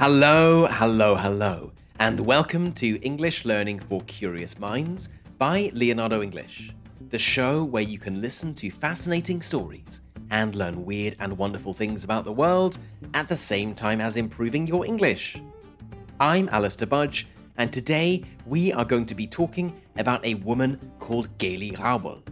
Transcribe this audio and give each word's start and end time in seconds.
Hello, 0.00 0.68
hello, 0.70 1.16
hello, 1.16 1.72
and 1.98 2.20
welcome 2.20 2.70
to 2.74 3.00
English 3.02 3.44
Learning 3.44 3.80
for 3.80 4.00
Curious 4.02 4.56
Minds 4.56 5.08
by 5.38 5.72
Leonardo 5.74 6.22
English, 6.22 6.72
the 7.10 7.18
show 7.18 7.64
where 7.64 7.82
you 7.82 7.98
can 7.98 8.20
listen 8.20 8.54
to 8.54 8.70
fascinating 8.70 9.42
stories 9.42 10.02
and 10.30 10.54
learn 10.54 10.84
weird 10.84 11.16
and 11.18 11.36
wonderful 11.36 11.74
things 11.74 12.04
about 12.04 12.24
the 12.24 12.30
world 12.30 12.78
at 13.12 13.26
the 13.26 13.34
same 13.34 13.74
time 13.74 14.00
as 14.00 14.16
improving 14.16 14.68
your 14.68 14.86
English. 14.86 15.42
I'm 16.20 16.48
Alistair 16.50 16.86
Budge, 16.86 17.26
and 17.56 17.72
today 17.72 18.22
we 18.46 18.72
are 18.72 18.84
going 18.84 19.06
to 19.06 19.16
be 19.16 19.26
talking 19.26 19.74
about 19.96 20.24
a 20.24 20.34
woman 20.34 20.78
called 21.00 21.36
Geli 21.38 21.76
Raubal. 21.76 22.22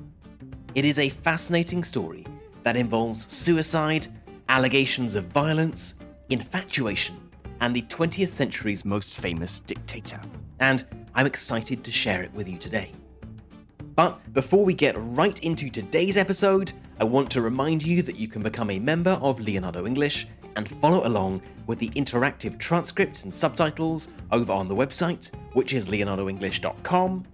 It 0.76 0.84
is 0.84 1.00
a 1.00 1.08
fascinating 1.08 1.82
story 1.82 2.24
that 2.62 2.76
involves 2.76 3.26
suicide, 3.26 4.06
allegations 4.48 5.16
of 5.16 5.24
violence, 5.24 5.96
infatuation, 6.30 7.25
and 7.60 7.74
the 7.74 7.82
20th 7.82 8.28
century's 8.28 8.84
most 8.84 9.14
famous 9.14 9.60
dictator. 9.60 10.20
And 10.60 10.84
I'm 11.14 11.26
excited 11.26 11.84
to 11.84 11.92
share 11.92 12.22
it 12.22 12.32
with 12.34 12.48
you 12.48 12.58
today. 12.58 12.92
But 13.94 14.32
before 14.34 14.64
we 14.64 14.74
get 14.74 14.94
right 14.98 15.42
into 15.42 15.70
today's 15.70 16.16
episode, 16.16 16.72
I 17.00 17.04
want 17.04 17.30
to 17.30 17.40
remind 17.40 17.82
you 17.82 18.02
that 18.02 18.16
you 18.16 18.28
can 18.28 18.42
become 18.42 18.70
a 18.70 18.78
member 18.78 19.12
of 19.22 19.40
Leonardo 19.40 19.86
English 19.86 20.26
and 20.56 20.68
follow 20.68 21.06
along 21.06 21.42
with 21.66 21.78
the 21.78 21.90
interactive 21.90 22.58
transcripts 22.58 23.24
and 23.24 23.34
subtitles 23.34 24.08
over 24.32 24.52
on 24.52 24.68
the 24.68 24.74
website, 24.74 25.30
which 25.52 25.72
is 25.72 25.88
leonardoenglish.com. 25.88 27.24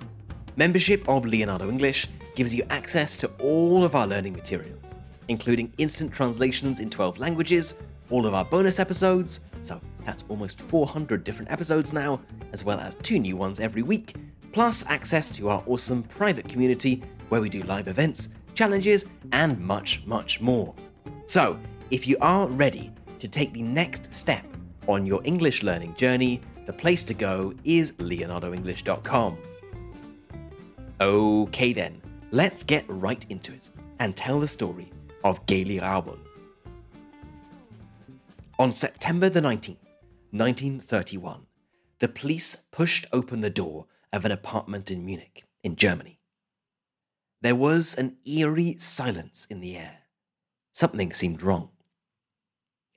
Membership 0.56 1.08
of 1.08 1.24
Leonardo 1.24 1.68
English 1.68 2.08
gives 2.34 2.54
you 2.54 2.64
access 2.70 3.16
to 3.16 3.28
all 3.40 3.84
of 3.84 3.94
our 3.94 4.06
learning 4.06 4.32
materials, 4.32 4.94
including 5.28 5.72
instant 5.78 6.12
translations 6.12 6.80
in 6.80 6.90
12 6.90 7.18
languages, 7.18 7.82
all 8.10 8.26
of 8.26 8.34
our 8.34 8.44
bonus 8.44 8.78
episodes, 8.78 9.40
so 9.62 9.80
that's 10.04 10.24
almost 10.28 10.60
400 10.60 11.24
different 11.24 11.50
episodes 11.50 11.92
now, 11.92 12.20
as 12.52 12.64
well 12.64 12.80
as 12.80 12.94
two 12.96 13.18
new 13.18 13.36
ones 13.36 13.60
every 13.60 13.82
week, 13.82 14.14
plus 14.52 14.84
access 14.86 15.30
to 15.36 15.48
our 15.48 15.62
awesome 15.66 16.02
private 16.04 16.48
community 16.48 17.02
where 17.28 17.40
we 17.40 17.48
do 17.48 17.62
live 17.62 17.88
events, 17.88 18.30
challenges, 18.54 19.04
and 19.32 19.58
much, 19.58 20.02
much 20.06 20.40
more. 20.40 20.74
So, 21.26 21.58
if 21.90 22.06
you 22.06 22.16
are 22.20 22.46
ready 22.46 22.92
to 23.18 23.28
take 23.28 23.52
the 23.52 23.62
next 23.62 24.14
step 24.14 24.44
on 24.88 25.06
your 25.06 25.20
English 25.24 25.62
learning 25.62 25.94
journey, 25.94 26.40
the 26.66 26.72
place 26.72 27.04
to 27.04 27.14
go 27.14 27.54
is 27.64 27.92
leonardoenglish.com. 27.92 29.38
Okay 31.00 31.72
then, 31.72 32.00
let's 32.30 32.62
get 32.62 32.84
right 32.88 33.24
into 33.28 33.52
it 33.52 33.68
and 33.98 34.16
tell 34.16 34.38
the 34.38 34.48
story 34.48 34.92
of 35.24 35.44
Geli 35.46 35.80
Raubal. 35.80 36.18
On 38.58 38.70
September 38.70 39.28
the 39.28 39.40
19th, 39.40 39.76
1931, 40.32 41.46
the 41.98 42.08
police 42.08 42.56
pushed 42.70 43.06
open 43.12 43.42
the 43.42 43.50
door 43.50 43.86
of 44.14 44.24
an 44.24 44.32
apartment 44.32 44.90
in 44.90 45.04
Munich, 45.04 45.44
in 45.62 45.76
Germany. 45.76 46.18
There 47.42 47.54
was 47.54 47.94
an 47.94 48.16
eerie 48.24 48.78
silence 48.78 49.46
in 49.50 49.60
the 49.60 49.76
air. 49.76 49.98
Something 50.72 51.12
seemed 51.12 51.42
wrong. 51.42 51.68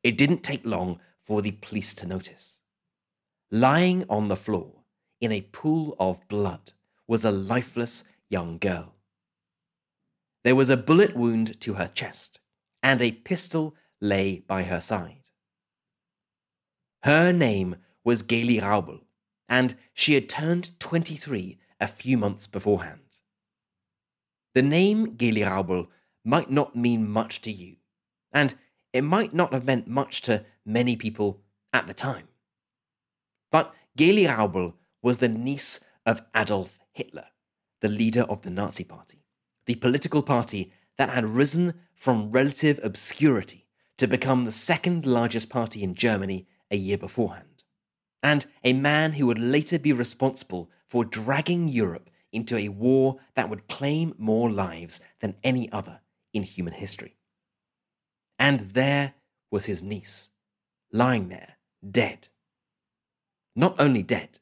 It 0.02 0.18
didn't 0.18 0.44
take 0.44 0.66
long 0.66 1.02
for 1.22 1.42
the 1.42 1.52
police 1.52 1.94
to 1.96 2.08
notice. 2.08 2.60
Lying 3.52 4.06
on 4.10 4.30
the 4.30 4.36
floor, 4.38 4.84
in 5.20 5.32
a 5.32 5.42
pool 5.42 5.96
of 6.00 6.26
blood, 6.30 6.72
was 7.06 7.26
a 7.26 7.32
lifeless 7.32 8.06
young 8.30 8.58
girl. 8.60 8.96
There 10.46 10.56
was 10.56 10.70
a 10.70 10.78
bullet 10.78 11.18
wound 11.18 11.60
to 11.62 11.74
her 11.74 11.88
chest, 11.88 12.40
and 12.82 13.02
a 13.02 13.12
pistol 13.12 13.76
lay 14.00 14.40
by 14.40 14.64
her 14.64 14.80
side. 14.80 15.25
Her 17.06 17.32
name 17.32 17.76
was 18.04 18.24
Geli 18.24 18.60
Raubal, 18.60 19.02
and 19.48 19.76
she 19.94 20.16
had 20.16 20.28
turned 20.28 20.72
23 20.80 21.60
a 21.80 21.86
few 21.86 22.18
months 22.18 22.48
beforehand. 22.48 23.20
The 24.56 24.64
name 24.64 25.14
Geli 25.14 25.46
Raubal 25.46 25.90
might 26.24 26.50
not 26.50 26.76
mean 26.76 27.08
much 27.08 27.42
to 27.42 27.52
you, 27.52 27.76
and 28.32 28.56
it 28.92 29.04
might 29.04 29.36
not 29.36 29.54
have 29.54 29.66
meant 29.66 29.88
much 29.88 30.24
to 30.24 30.46
many 30.66 30.96
people 30.96 31.42
at 31.72 31.86
the 31.86 31.94
time. 31.94 32.28
But 33.52 33.72
Geli 33.96 34.26
Raubal 34.28 34.74
was 35.04 35.20
the 35.20 35.30
niece 35.30 35.86
of 36.08 36.24
Adolf 36.36 36.80
Hitler, 36.92 37.28
the 37.82 37.88
leader 37.88 38.24
of 38.24 38.42
the 38.42 38.50
Nazi 38.50 38.84
Party, 38.84 39.28
the 39.68 39.76
political 39.76 40.24
party 40.24 40.74
that 40.98 41.10
had 41.10 41.30
risen 41.30 41.76
from 41.94 42.32
relative 42.32 42.80
obscurity 42.82 43.68
to 44.00 44.08
become 44.08 44.46
the 44.46 44.52
second 44.52 45.06
largest 45.06 45.52
party 45.52 45.84
in 45.84 45.94
Germany 45.94 46.48
a 46.72 46.76
year 46.76 46.98
beforehand, 46.98 47.64
and 48.24 48.46
a 48.64 48.74
man 48.74 49.14
who 49.14 49.28
would 49.28 49.40
later 49.40 49.80
be 49.80 49.94
responsible 49.94 50.70
for 50.88 51.06
dragging 51.06 51.68
Europe 51.68 52.10
into 52.32 52.58
a 52.58 52.70
war 52.70 53.18
that 53.36 53.50
would 53.50 53.68
claim 53.68 54.14
more 54.18 54.50
lives 54.50 55.00
than 55.22 55.36
any 55.44 55.72
other 55.72 56.02
in 56.34 56.44
human 56.44 56.74
history. 56.74 57.16
And 58.38 58.60
there 58.60 59.14
was 59.52 59.66
his 59.66 59.82
niece, 59.82 60.30
lying 60.92 61.30
there, 61.30 61.58
dead. 61.90 62.28
Not 63.56 63.76
only 63.80 64.04
dead, 64.04 64.40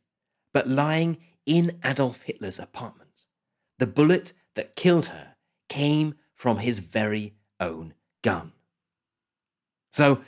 but 0.53 0.67
lying 0.67 1.17
in 1.45 1.79
Adolf 1.83 2.23
Hitler's 2.23 2.59
apartment. 2.59 3.25
The 3.79 3.87
bullet 3.87 4.33
that 4.55 4.75
killed 4.75 5.07
her 5.07 5.35
came 5.69 6.15
from 6.33 6.57
his 6.57 6.79
very 6.79 7.35
own 7.59 7.93
gun. 8.23 8.53
So, 9.91 10.21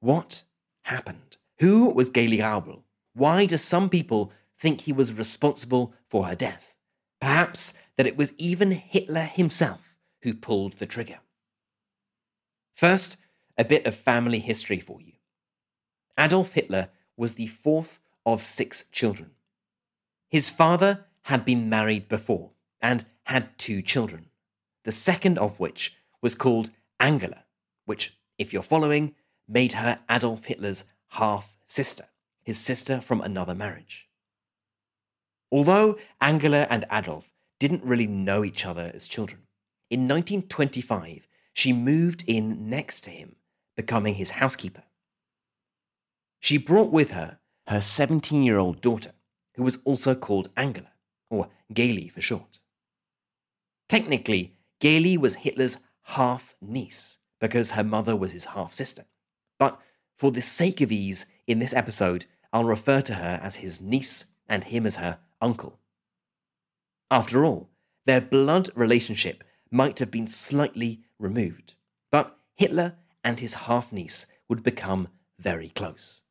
what 0.00 0.44
happened? 0.82 1.27
Who 1.60 1.92
was 1.92 2.10
Geli 2.10 2.38
Raubal? 2.40 2.82
Why 3.14 3.46
do 3.46 3.56
some 3.56 3.88
people 3.88 4.32
think 4.58 4.82
he 4.82 4.92
was 4.92 5.12
responsible 5.12 5.94
for 6.08 6.26
her 6.26 6.34
death? 6.34 6.74
Perhaps 7.20 7.74
that 7.96 8.06
it 8.06 8.16
was 8.16 8.34
even 8.38 8.70
Hitler 8.70 9.22
himself 9.22 9.96
who 10.22 10.34
pulled 10.34 10.74
the 10.74 10.86
trigger. 10.86 11.18
First, 12.74 13.16
a 13.56 13.64
bit 13.64 13.86
of 13.86 13.94
family 13.96 14.38
history 14.38 14.78
for 14.78 15.00
you. 15.00 15.14
Adolf 16.18 16.52
Hitler 16.52 16.90
was 17.16 17.32
the 17.32 17.48
fourth 17.48 18.00
of 18.24 18.40
six 18.40 18.84
children. 18.92 19.32
His 20.28 20.48
father 20.48 21.06
had 21.22 21.44
been 21.44 21.68
married 21.68 22.08
before 22.08 22.50
and 22.80 23.04
had 23.24 23.58
two 23.58 23.82
children, 23.82 24.26
the 24.84 24.92
second 24.92 25.38
of 25.38 25.58
which 25.58 25.96
was 26.22 26.36
called 26.36 26.70
Angela, 27.00 27.44
which, 27.84 28.16
if 28.38 28.52
you're 28.52 28.62
following, 28.62 29.14
made 29.48 29.72
her 29.72 29.98
Adolf 30.08 30.44
Hitler's 30.44 30.84
half 31.08 31.56
sister, 31.66 32.06
his 32.42 32.58
sister 32.58 33.00
from 33.00 33.20
another 33.20 33.54
marriage. 33.54 34.08
Although 35.50 35.98
Angela 36.20 36.66
and 36.70 36.84
Adolf 36.92 37.32
didn't 37.58 37.84
really 37.84 38.06
know 38.06 38.44
each 38.44 38.66
other 38.66 38.90
as 38.94 39.06
children, 39.06 39.42
in 39.90 40.00
1925 40.00 41.26
she 41.52 41.72
moved 41.72 42.24
in 42.26 42.68
next 42.70 43.00
to 43.02 43.10
him, 43.10 43.36
becoming 43.76 44.14
his 44.14 44.30
housekeeper. 44.30 44.84
She 46.40 46.56
brought 46.56 46.92
with 46.92 47.10
her 47.10 47.38
her 47.68 47.80
17 47.80 48.42
year 48.42 48.58
old 48.58 48.80
daughter, 48.80 49.12
who 49.54 49.62
was 49.62 49.78
also 49.84 50.14
called 50.14 50.50
Angela, 50.56 50.92
or 51.30 51.48
Geli 51.72 52.10
for 52.10 52.20
short. 52.20 52.60
Technically, 53.88 54.54
Geli 54.80 55.18
was 55.18 55.34
Hitler's 55.34 55.78
half 56.02 56.54
niece 56.60 57.18
because 57.40 57.72
her 57.72 57.84
mother 57.84 58.16
was 58.16 58.32
his 58.32 58.46
half 58.46 58.72
sister. 58.72 59.04
But 59.58 59.80
for 60.18 60.32
the 60.32 60.42
sake 60.42 60.80
of 60.80 60.90
ease, 60.90 61.26
in 61.46 61.60
this 61.60 61.72
episode, 61.72 62.26
I'll 62.52 62.64
refer 62.64 63.00
to 63.02 63.14
her 63.14 63.38
as 63.40 63.56
his 63.56 63.80
niece 63.80 64.26
and 64.48 64.64
him 64.64 64.84
as 64.84 64.96
her 64.96 65.18
uncle. 65.40 65.78
After 67.08 67.44
all, 67.44 67.70
their 68.04 68.20
blood 68.20 68.68
relationship 68.74 69.44
might 69.70 70.00
have 70.00 70.10
been 70.10 70.26
slightly 70.26 71.02
removed, 71.20 71.74
but 72.10 72.36
Hitler 72.56 72.96
and 73.22 73.38
his 73.38 73.54
half 73.54 73.92
niece 73.92 74.26
would 74.48 74.64
become 74.64 75.08
very 75.38 75.68
close. 75.68 76.22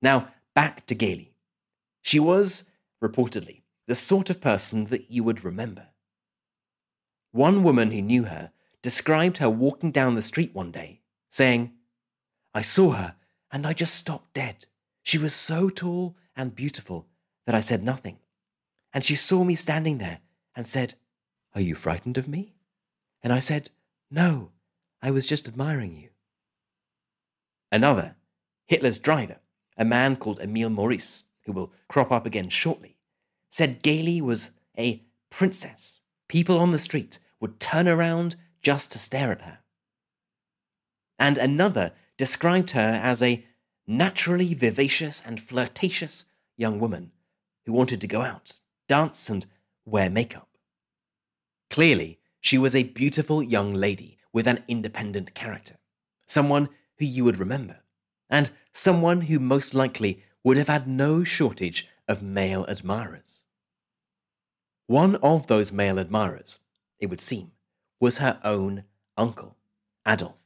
Now, 0.00 0.28
back 0.54 0.86
to 0.86 0.94
Geli. 0.94 1.32
She 2.00 2.18
was, 2.18 2.70
reportedly, 3.02 3.62
the 3.86 3.94
sort 3.94 4.30
of 4.30 4.40
person 4.40 4.86
that 4.86 5.10
you 5.10 5.22
would 5.22 5.44
remember. 5.44 5.88
One 7.32 7.62
woman 7.62 7.90
who 7.90 8.00
knew 8.00 8.24
her 8.24 8.52
described 8.80 9.38
her 9.38 9.50
walking 9.50 9.90
down 9.90 10.14
the 10.14 10.22
street 10.22 10.54
one 10.54 10.70
day, 10.70 11.00
saying, 11.30 11.73
I 12.54 12.62
saw 12.62 12.92
her 12.92 13.16
and 13.50 13.66
I 13.66 13.72
just 13.72 13.94
stopped 13.94 14.32
dead. 14.32 14.66
She 15.02 15.18
was 15.18 15.34
so 15.34 15.68
tall 15.68 16.16
and 16.36 16.54
beautiful 16.54 17.06
that 17.46 17.54
I 17.54 17.60
said 17.60 17.82
nothing. 17.82 18.18
And 18.92 19.04
she 19.04 19.16
saw 19.16 19.44
me 19.44 19.54
standing 19.54 19.98
there 19.98 20.20
and 20.54 20.66
said, 20.66 20.94
Are 21.54 21.60
you 21.60 21.74
frightened 21.74 22.16
of 22.16 22.28
me? 22.28 22.54
And 23.22 23.32
I 23.32 23.40
said, 23.40 23.70
No, 24.10 24.50
I 25.02 25.10
was 25.10 25.26
just 25.26 25.48
admiring 25.48 25.96
you. 25.96 26.10
Another, 27.72 28.14
Hitler's 28.66 29.00
driver, 29.00 29.38
a 29.76 29.84
man 29.84 30.16
called 30.16 30.40
Emil 30.40 30.70
Maurice, 30.70 31.24
who 31.44 31.52
will 31.52 31.72
crop 31.88 32.12
up 32.12 32.24
again 32.24 32.48
shortly, 32.48 32.96
said 33.50 33.82
Geli 33.82 34.20
was 34.20 34.52
a 34.78 35.02
princess. 35.28 36.00
People 36.28 36.58
on 36.58 36.70
the 36.70 36.78
street 36.78 37.18
would 37.40 37.58
turn 37.58 37.88
around 37.88 38.36
just 38.62 38.92
to 38.92 38.98
stare 38.98 39.32
at 39.32 39.42
her. 39.42 39.58
And 41.18 41.36
another 41.36 41.92
described 42.24 42.70
her 42.70 42.98
as 43.02 43.22
a 43.22 43.44
naturally 43.86 44.54
vivacious 44.54 45.22
and 45.26 45.38
flirtatious 45.38 46.24
young 46.56 46.80
woman 46.80 47.12
who 47.66 47.72
wanted 47.74 48.00
to 48.00 48.06
go 48.06 48.22
out, 48.22 48.60
dance, 48.88 49.28
and 49.28 49.44
wear 49.84 50.08
makeup. 50.08 50.48
Clearly, 51.68 52.18
she 52.40 52.56
was 52.56 52.74
a 52.74 52.94
beautiful 53.00 53.42
young 53.42 53.74
lady 53.74 54.16
with 54.32 54.46
an 54.46 54.64
independent 54.68 55.34
character, 55.34 55.76
someone 56.26 56.70
who 56.98 57.04
you 57.04 57.24
would 57.24 57.38
remember, 57.38 57.80
and 58.30 58.50
someone 58.72 59.20
who 59.28 59.38
most 59.38 59.74
likely 59.74 60.22
would 60.42 60.56
have 60.56 60.68
had 60.68 60.88
no 60.88 61.24
shortage 61.24 61.90
of 62.08 62.22
male 62.22 62.64
admirers. 62.68 63.42
One 64.86 65.16
of 65.16 65.46
those 65.46 65.72
male 65.72 65.98
admirers, 65.98 66.58
it 66.98 67.10
would 67.10 67.20
seem, 67.20 67.52
was 68.00 68.16
her 68.16 68.40
own 68.42 68.84
uncle, 69.14 69.58
Adolf. 70.08 70.43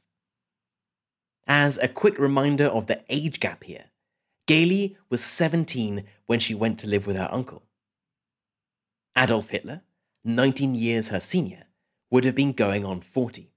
As 1.51 1.79
a 1.79 1.87
quick 1.87 2.19
reminder 2.19 2.67
of 2.67 2.85
the 2.85 3.01
age 3.09 3.39
gap 3.39 3.63
here, 3.63 3.85
Geli 4.47 4.95
was 5.09 5.23
17 5.23 6.03
when 6.27 6.39
she 6.39 6.53
went 6.53 6.77
to 6.77 6.87
live 6.87 7.07
with 7.07 7.15
her 7.15 7.27
uncle. 7.31 7.63
Adolf 9.17 9.49
Hitler, 9.49 9.81
19 10.23 10.75
years 10.75 11.07
her 11.07 11.19
senior, 11.19 11.63
would 12.11 12.23
have 12.23 12.35
been 12.35 12.51
going 12.51 12.85
on 12.85 13.01
40. 13.01 13.51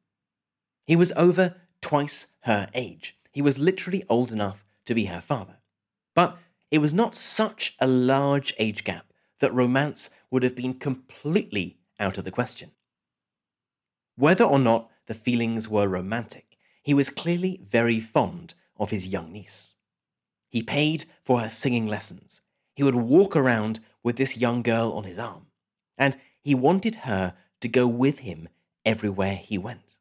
He 0.86 0.96
was 0.96 1.12
over 1.16 1.56
twice 1.82 2.28
her 2.44 2.70
age. 2.72 3.18
He 3.30 3.42
was 3.42 3.58
literally 3.58 4.04
old 4.08 4.32
enough 4.32 4.64
to 4.86 4.94
be 4.94 5.04
her 5.04 5.20
father. 5.20 5.58
But 6.14 6.38
it 6.70 6.78
was 6.78 6.94
not 6.94 7.14
such 7.14 7.76
a 7.78 7.86
large 7.86 8.54
age 8.58 8.84
gap 8.84 9.12
that 9.40 9.52
romance 9.52 10.08
would 10.30 10.44
have 10.44 10.54
been 10.54 10.74
completely 10.74 11.76
out 12.00 12.16
of 12.16 12.24
the 12.24 12.30
question. 12.30 12.70
Whether 14.16 14.44
or 14.44 14.58
not 14.58 14.90
the 15.08 15.14
feelings 15.14 15.68
were 15.68 15.86
romantic, 15.88 16.51
he 16.82 16.92
was 16.94 17.10
clearly 17.10 17.60
very 17.64 18.00
fond 18.00 18.54
of 18.76 18.90
his 18.90 19.06
young 19.06 19.32
niece. 19.32 19.76
He 20.48 20.62
paid 20.62 21.06
for 21.24 21.40
her 21.40 21.48
singing 21.48 21.86
lessons. 21.86 22.40
He 22.74 22.82
would 22.82 22.94
walk 22.94 23.36
around 23.36 23.80
with 24.02 24.16
this 24.16 24.36
young 24.36 24.62
girl 24.62 24.92
on 24.92 25.04
his 25.04 25.18
arm, 25.18 25.46
and 25.96 26.16
he 26.40 26.54
wanted 26.54 26.96
her 27.06 27.34
to 27.60 27.68
go 27.68 27.86
with 27.86 28.20
him 28.20 28.48
everywhere 28.84 29.36
he 29.36 29.56
went. 29.56 29.96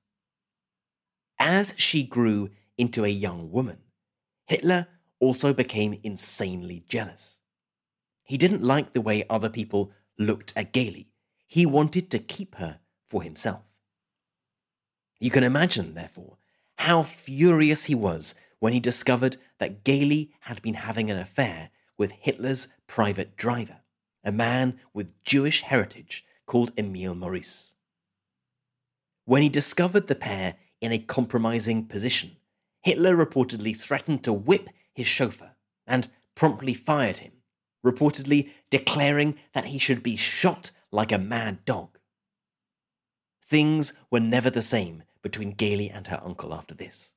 As 1.39 1.74
she 1.78 2.04
grew 2.04 2.50
into 2.78 3.06
a 3.06 3.10
young 3.10 3.51
woman, 3.51 3.78
Hitler 4.48 4.88
also 5.19 5.54
became 5.54 6.00
insanely 6.04 6.83
jealous. 6.88 7.39
He 8.24 8.38
didn't 8.38 8.63
like 8.63 8.92
the 8.92 9.01
way 9.01 9.24
other 9.30 9.50
people 9.50 9.92
looked 10.18 10.54
at 10.56 10.74
Geli. 10.74 11.07
He 11.48 11.66
wanted 11.66 12.10
to 12.12 12.19
keep 12.19 12.56
her 12.56 12.80
for 13.07 13.22
himself. 13.22 13.62
You 15.19 15.30
can 15.30 15.44
imagine, 15.44 15.94
therefore, 15.94 16.38
how 16.81 17.04
furious 17.04 17.86
he 17.86 17.94
was 17.94 18.33
when 18.57 18.74
he 18.74 18.80
discovered 18.80 19.38
that 19.60 19.83
Geli 19.83 20.31
had 20.42 20.63
been 20.63 20.74
having 20.74 21.12
an 21.12 21.18
affair 21.18 21.69
with 21.95 22.10
Hitler's 22.10 22.69
private 22.88 23.38
driver, 23.38 23.81
a 24.24 24.31
man 24.31 24.80
with 24.92 25.24
Jewish 25.24 25.62
heritage 25.62 26.25
called 26.48 26.72
Emil 26.75 27.13
Maurice. 27.13 27.75
When 29.25 29.44
he 29.44 29.50
discovered 29.50 30.07
the 30.07 30.16
pair 30.16 30.56
in 30.81 30.92
a 30.92 30.98
compromising 30.98 31.86
position, 31.86 32.38
Hitler 32.81 33.16
reportedly 33.16 33.78
threatened 33.78 34.24
to 34.24 34.33
whip 34.33 34.68
his 34.92 35.06
chauffeur 35.06 35.51
and 35.86 36.07
promptly 36.33 36.74
fired 36.74 37.19
him, 37.19 37.33
reportedly 37.86 38.50
declaring 38.72 39.38
that 39.54 39.66
he 39.66 39.78
should 39.78 40.01
be 40.01 40.16
shot 40.16 40.72
like 40.92 41.12
a 41.12 41.19
mad 41.19 41.63
dog. 41.63 42.00
Things 43.44 43.94
were 44.10 44.19
never 44.19 44.50
the 44.50 44.63
same 44.63 45.04
between 45.21 45.56
Geli 45.56 45.95
and 45.95 46.07
her 46.07 46.21
uncle 46.23 46.53
after 46.53 46.73
this. 46.73 47.13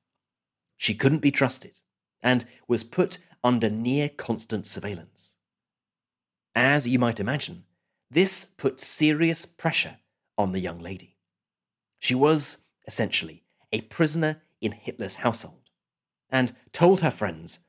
She 0.77 0.95
couldn't 0.95 1.19
be 1.19 1.31
trusted 1.31 1.81
and 2.21 2.45
was 2.67 2.83
put 2.83 3.19
under 3.43 3.69
near 3.69 4.09
constant 4.09 4.65
surveillance. 4.65 5.35
As 6.55 6.87
you 6.87 6.99
might 6.99 7.19
imagine, 7.19 7.63
this 8.09 8.45
put 8.45 8.81
serious 8.81 9.45
pressure 9.45 9.97
on 10.37 10.51
the 10.51 10.59
young 10.59 10.79
lady. 10.79 11.17
She 11.99 12.15
was, 12.15 12.65
essentially, 12.87 13.43
a 13.71 13.81
prisoner 13.81 14.41
in 14.61 14.71
Hitler's 14.71 15.15
household, 15.15 15.69
and 16.29 16.55
told 16.71 17.01
her 17.01 17.11
friends, 17.11 17.59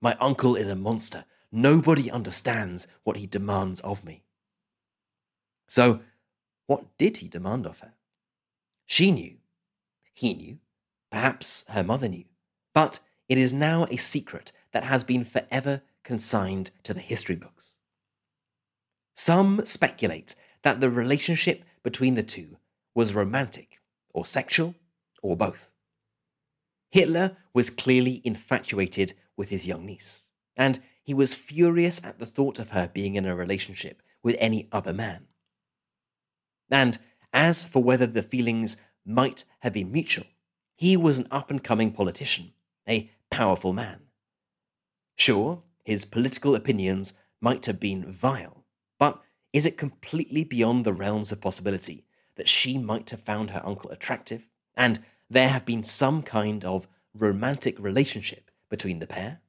My 0.00 0.16
uncle 0.20 0.56
is 0.56 0.68
a 0.68 0.74
monster. 0.74 1.24
Nobody 1.52 2.10
understands 2.10 2.86
what 3.04 3.16
he 3.16 3.26
demands 3.26 3.80
of 3.80 4.04
me. 4.04 4.24
So, 5.68 6.00
what 6.66 6.98
did 6.98 7.18
he 7.18 7.28
demand 7.28 7.66
of 7.66 7.80
her? 7.80 7.94
She 8.86 9.10
knew. 9.10 9.35
He 10.16 10.32
knew. 10.32 10.58
Perhaps 11.12 11.66
her 11.68 11.84
mother 11.84 12.08
knew. 12.08 12.24
But 12.72 13.00
it 13.28 13.36
is 13.36 13.52
now 13.52 13.84
a 13.90 13.96
secret 13.96 14.50
that 14.72 14.84
has 14.84 15.04
been 15.04 15.24
forever 15.24 15.82
consigned 16.04 16.70
to 16.84 16.94
the 16.94 17.00
history 17.00 17.36
books. 17.36 17.76
Some 19.14 19.64
speculate 19.66 20.34
that 20.62 20.80
the 20.80 20.88
relationship 20.88 21.64
between 21.82 22.14
the 22.14 22.22
two 22.22 22.56
was 22.94 23.14
romantic, 23.14 23.78
or 24.14 24.24
sexual, 24.24 24.74
or 25.22 25.36
both. 25.36 25.70
Hitler 26.90 27.36
was 27.52 27.68
clearly 27.68 28.22
infatuated 28.24 29.12
with 29.36 29.50
his 29.50 29.68
young 29.68 29.84
niece, 29.84 30.30
and 30.56 30.80
he 31.02 31.12
was 31.12 31.34
furious 31.34 32.02
at 32.02 32.18
the 32.18 32.26
thought 32.26 32.58
of 32.58 32.70
her 32.70 32.88
being 32.88 33.16
in 33.16 33.26
a 33.26 33.36
relationship 33.36 34.02
with 34.22 34.36
any 34.38 34.66
other 34.72 34.94
man. 34.94 35.26
And 36.70 36.98
as 37.34 37.64
for 37.64 37.82
whether 37.82 38.06
the 38.06 38.22
feelings 38.22 38.78
might 39.06 39.44
have 39.60 39.72
been 39.72 39.92
mutual, 39.92 40.26
he 40.74 40.96
was 40.96 41.18
an 41.18 41.28
up 41.30 41.50
and 41.50 41.62
coming 41.62 41.92
politician, 41.92 42.52
a 42.88 43.10
powerful 43.30 43.72
man. 43.72 44.00
Sure, 45.16 45.62
his 45.84 46.04
political 46.04 46.54
opinions 46.54 47.14
might 47.40 47.66
have 47.66 47.80
been 47.80 48.10
vile, 48.10 48.64
but 48.98 49.22
is 49.52 49.64
it 49.64 49.78
completely 49.78 50.44
beyond 50.44 50.84
the 50.84 50.92
realms 50.92 51.32
of 51.32 51.40
possibility 51.40 52.04
that 52.36 52.48
she 52.48 52.76
might 52.76 53.10
have 53.10 53.20
found 53.20 53.50
her 53.50 53.62
uncle 53.64 53.90
attractive 53.90 54.46
and 54.76 55.00
there 55.30 55.48
have 55.48 55.64
been 55.64 55.82
some 55.82 56.22
kind 56.22 56.64
of 56.64 56.86
romantic 57.14 57.78
relationship 57.78 58.50
between 58.68 58.98
the 58.98 59.06
pair? 59.06 59.40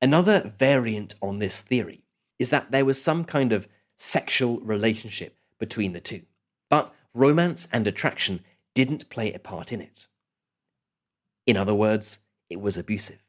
Another 0.00 0.52
variant 0.56 1.14
on 1.20 1.38
this 1.38 1.60
theory 1.60 2.04
is 2.38 2.50
that 2.50 2.70
there 2.70 2.84
was 2.84 3.02
some 3.02 3.24
kind 3.24 3.52
of 3.52 3.68
sexual 3.96 4.60
relationship 4.60 5.36
between 5.58 5.92
the 5.92 6.00
two, 6.00 6.22
but 6.70 6.94
romance 7.16 7.66
and 7.72 7.86
attraction 7.86 8.44
didn't 8.74 9.08
play 9.08 9.32
a 9.32 9.38
part 9.38 9.72
in 9.72 9.80
it. 9.80 10.06
In 11.46 11.56
other 11.56 11.74
words, 11.74 12.20
it 12.50 12.60
was 12.60 12.76
abusive. 12.76 13.22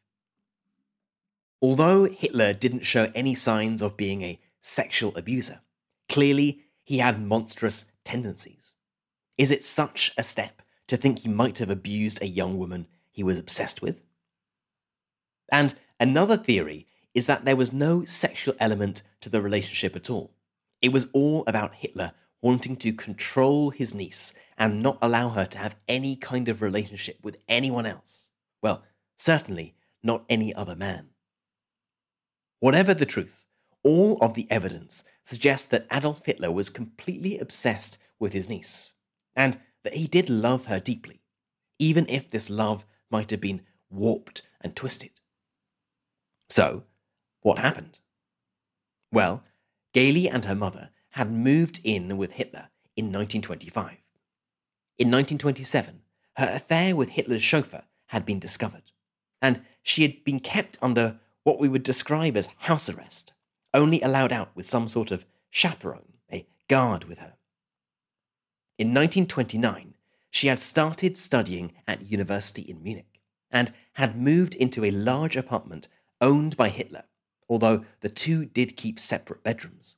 Although 1.61 2.05
Hitler 2.05 2.53
didn't 2.53 2.85
show 2.85 3.11
any 3.15 3.33
signs 3.33 3.81
of 3.81 3.97
being 3.97 4.21
a 4.21 4.39
sexual 4.61 5.15
abuser. 5.15 5.61
Clearly, 6.09 6.61
he 6.83 6.99
had 6.99 7.21
monstrous 7.21 7.85
tendencies. 8.03 8.73
Is 9.37 9.51
it 9.51 9.63
such 9.63 10.13
a 10.17 10.23
step 10.23 10.61
to 10.87 10.97
think 10.97 11.19
he 11.19 11.29
might 11.29 11.59
have 11.59 11.69
abused 11.69 12.21
a 12.21 12.27
young 12.27 12.57
woman 12.57 12.87
he 13.11 13.23
was 13.23 13.39
obsessed 13.39 13.81
with? 13.81 14.01
And 15.49 15.75
another 15.99 16.37
theory 16.37 16.87
is 17.13 17.25
that 17.25 17.45
there 17.45 17.55
was 17.55 17.73
no 17.73 18.05
sexual 18.05 18.55
element 18.59 19.01
to 19.21 19.29
the 19.29 19.41
relationship 19.41 19.95
at 19.95 20.09
all. 20.09 20.31
It 20.81 20.91
was 20.91 21.07
all 21.13 21.43
about 21.47 21.75
Hitler 21.75 22.11
wanting 22.41 22.75
to 22.77 22.93
control 22.93 23.71
his 23.71 23.93
niece 23.93 24.33
and 24.57 24.81
not 24.81 24.97
allow 25.01 25.29
her 25.29 25.45
to 25.45 25.57
have 25.57 25.75
any 25.87 26.15
kind 26.15 26.47
of 26.47 26.61
relationship 26.61 27.17
with 27.23 27.37
anyone 27.47 27.85
else. 27.85 28.29
Well, 28.61 28.83
certainly 29.17 29.75
not 30.03 30.23
any 30.29 30.53
other 30.53 30.75
man. 30.75 31.09
Whatever 32.59 32.93
the 32.93 33.05
truth, 33.05 33.45
all 33.83 34.17
of 34.21 34.33
the 34.33 34.47
evidence 34.49 35.03
suggests 35.23 35.67
that 35.69 35.87
Adolf 35.91 36.25
Hitler 36.25 36.51
was 36.51 36.69
completely 36.69 37.37
obsessed 37.37 37.97
with 38.19 38.33
his 38.33 38.49
niece, 38.49 38.93
and 39.35 39.59
that 39.83 39.95
he 39.95 40.07
did 40.07 40.29
love 40.29 40.65
her 40.65 40.79
deeply, 40.79 41.21
even 41.79 42.07
if 42.09 42.29
this 42.29 42.49
love 42.49 42.85
might 43.11 43.31
have 43.31 43.41
been 43.41 43.61
warped 43.89 44.41
and 44.61 44.75
twisted. 44.75 45.11
So, 46.49 46.83
what 47.41 47.59
happened? 47.59 47.99
Well, 49.11 49.43
Geli 49.93 50.33
and 50.33 50.45
her 50.45 50.55
mother 50.55 50.89
had 51.11 51.31
moved 51.31 51.79
in 51.83 52.17
with 52.17 52.33
Hitler 52.33 52.69
in 52.95 53.05
1925. 53.05 53.97
In 54.97 55.11
1927, 55.11 56.01
her 56.37 56.49
affair 56.51 56.95
with 56.95 57.09
Hitler's 57.09 57.43
chauffeur 57.43 57.83
had 58.07 58.25
been 58.25 58.39
discovered, 58.39 58.91
and 59.41 59.61
she 59.83 60.01
had 60.01 60.23
been 60.23 60.39
kept 60.39 60.77
under 60.81 61.19
what 61.43 61.59
we 61.59 61.69
would 61.69 61.83
describe 61.83 62.35
as 62.35 62.49
house 62.57 62.89
arrest 62.89 63.33
only 63.73 64.01
allowed 64.01 64.31
out 64.31 64.49
with 64.55 64.65
some 64.65 64.87
sort 64.87 65.11
of 65.11 65.25
chaperone, 65.49 66.13
a 66.31 66.47
guard 66.67 67.05
with 67.05 67.19
her. 67.19 67.33
In 68.77 68.87
1929, 68.89 69.93
she 70.29 70.47
had 70.47 70.59
started 70.59 71.17
studying 71.17 71.73
at 71.87 72.11
university 72.11 72.63
in 72.63 72.83
Munich 72.83 73.21
and 73.49 73.71
had 73.93 74.19
moved 74.19 74.55
into 74.55 74.83
a 74.83 74.91
large 74.91 75.35
apartment 75.35 75.87
owned 76.21 76.57
by 76.57 76.69
Hitler, 76.69 77.03
although 77.49 77.85
the 78.01 78.09
two 78.09 78.45
did 78.45 78.75
keep 78.75 78.99
separate 78.99 79.43
bedrooms. 79.43 79.95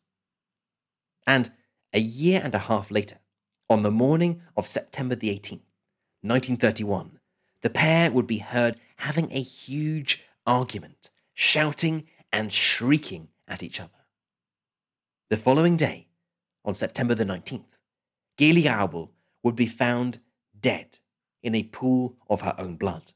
And 1.29 1.51
a 1.93 1.99
year 1.99 2.41
and 2.43 2.55
a 2.55 2.65
half 2.69 2.89
later, 2.89 3.19
on 3.69 3.83
the 3.83 3.91
morning 3.91 4.41
of 4.57 4.65
September 4.65 5.13
the 5.13 5.29
18th, 5.29 5.61
1931, 6.21 7.19
the 7.61 7.69
pair 7.69 8.09
would 8.09 8.25
be 8.25 8.39
heard 8.39 8.77
having 8.95 9.31
a 9.31 9.39
huge 9.39 10.23
argument, 10.47 11.11
shouting 11.35 12.07
and 12.33 12.51
shrieking 12.51 13.27
at 13.47 13.61
each 13.61 13.79
other. 13.79 14.01
The 15.29 15.37
following 15.37 15.77
day, 15.77 16.07
on 16.65 16.73
September 16.73 17.13
the 17.13 17.25
19th, 17.25 17.77
Geli 18.39 18.63
Raubal 18.63 19.11
would 19.43 19.55
be 19.55 19.67
found 19.67 20.21
dead 20.59 20.97
in 21.43 21.53
a 21.53 21.61
pool 21.61 22.15
of 22.27 22.41
her 22.41 22.55
own 22.57 22.75
blood. 22.75 23.11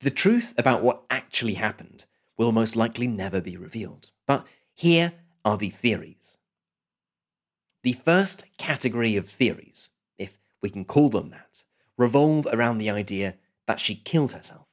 The 0.00 0.10
truth 0.10 0.54
about 0.56 0.82
what 0.82 1.02
actually 1.10 1.54
happened 1.54 2.06
will 2.38 2.50
most 2.50 2.76
likely 2.76 3.08
never 3.08 3.42
be 3.42 3.58
revealed, 3.58 4.10
but 4.26 4.46
here 4.72 5.12
are 5.44 5.58
the 5.58 5.68
theories. 5.68 6.38
The 7.82 7.92
first 7.92 8.44
category 8.58 9.16
of 9.16 9.28
theories, 9.28 9.90
if 10.16 10.38
we 10.60 10.70
can 10.70 10.84
call 10.84 11.08
them 11.08 11.30
that, 11.30 11.64
revolve 11.98 12.46
around 12.52 12.78
the 12.78 12.90
idea 12.90 13.34
that 13.66 13.80
she 13.80 13.96
killed 13.96 14.32
herself. 14.32 14.66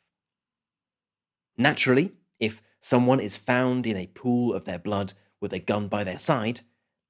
Naturally, 1.57 2.13
if 2.39 2.61
someone 2.79 3.19
is 3.19 3.35
found 3.35 3.87
in 3.87 3.97
a 3.97 4.07
pool 4.07 4.53
of 4.53 4.65
their 4.65 4.79
blood 4.79 5.13
with 5.41 5.53
a 5.53 5.59
gun 5.59 5.87
by 5.87 6.03
their 6.03 6.19
side, 6.19 6.61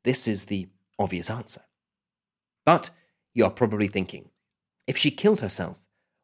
this 0.04 0.28
is 0.28 0.46
the 0.46 0.70
obvious 0.98 1.30
answer. 1.30 1.62
But 2.66 2.92
you're 3.34 3.50
probably 3.50 3.88
thinking, 3.88 4.30
if 4.88 4.98
she 4.98 5.12
killed 5.12 5.42
herself, 5.42 5.80